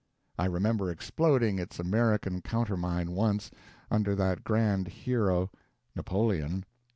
[0.39, 3.51] I remember exploding its American countermine once,
[3.91, 5.51] under that grand hero,
[5.95, 6.65] Napoleon.